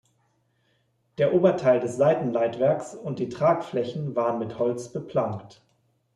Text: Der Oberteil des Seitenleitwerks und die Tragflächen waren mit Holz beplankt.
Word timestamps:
Der 1.19 1.31
Oberteil 1.31 1.79
des 1.79 1.95
Seitenleitwerks 1.95 2.95
und 2.95 3.19
die 3.19 3.29
Tragflächen 3.29 4.15
waren 4.15 4.39
mit 4.39 4.57
Holz 4.57 4.89
beplankt. 4.91 5.61